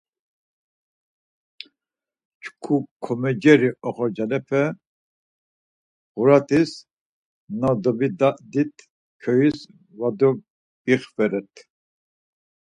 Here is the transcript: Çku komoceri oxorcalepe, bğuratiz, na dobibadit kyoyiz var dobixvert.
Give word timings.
Çku 2.41 2.75
komoceri 3.03 3.69
oxorcalepe, 3.87 4.61
bğuratiz, 6.13 6.71
na 7.59 7.69
dobibadit 7.83 8.75
kyoyiz 9.21 9.57
var 9.97 10.13
dobixvert. 10.19 11.53